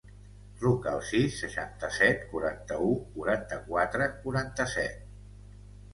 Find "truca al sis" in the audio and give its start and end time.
0.61-1.35